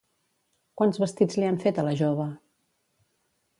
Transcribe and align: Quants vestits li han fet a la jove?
Quants 0.81 1.01
vestits 1.03 1.37
li 1.41 1.47
han 1.51 1.61
fet 1.65 1.81
a 1.81 1.85
la 1.91 1.95
jove? 2.01 2.27